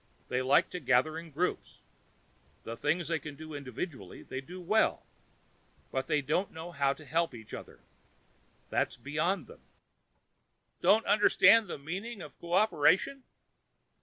[0.29, 1.83] They like to gather in groups.
[2.63, 5.05] The things they can do individually, they do well.
[5.91, 7.81] But they don't know how to help each other.
[8.71, 9.61] That's beyond them."
[10.81, 13.25] "Don't understand the meaning of cooperation?"